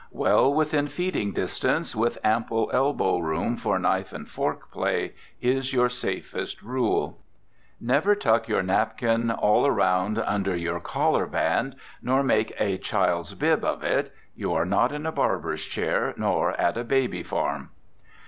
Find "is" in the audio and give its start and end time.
5.41-5.73